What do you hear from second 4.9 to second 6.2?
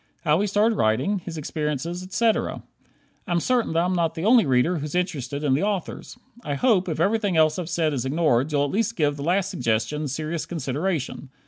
interested in the authors.